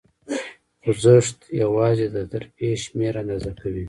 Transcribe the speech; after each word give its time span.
خوځښت 0.81 1.39
یواځې 1.61 2.05
د 2.15 2.17
ترفیع 2.31 2.73
شمېر 2.83 3.13
آندازه 3.21 3.51
کوي. 3.59 3.79